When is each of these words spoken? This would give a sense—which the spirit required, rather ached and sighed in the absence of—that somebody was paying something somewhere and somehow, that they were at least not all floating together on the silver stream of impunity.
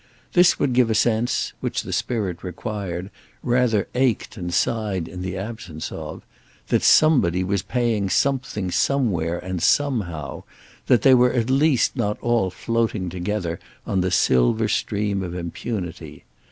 This 0.33 0.57
would 0.57 0.73
give 0.73 0.89
a 0.89 0.95
sense—which 0.95 1.83
the 1.83 1.93
spirit 1.93 2.43
required, 2.43 3.11
rather 3.43 3.87
ached 3.93 4.35
and 4.35 4.51
sighed 4.51 5.07
in 5.07 5.21
the 5.21 5.37
absence 5.37 5.91
of—that 5.91 6.81
somebody 6.81 7.43
was 7.43 7.61
paying 7.61 8.09
something 8.09 8.71
somewhere 8.71 9.37
and 9.37 9.61
somehow, 9.61 10.41
that 10.87 11.03
they 11.03 11.13
were 11.13 11.33
at 11.33 11.51
least 11.51 11.95
not 11.95 12.17
all 12.19 12.49
floating 12.49 13.09
together 13.09 13.59
on 13.85 14.01
the 14.01 14.09
silver 14.09 14.67
stream 14.67 15.21
of 15.21 15.35
impunity. 15.35 16.23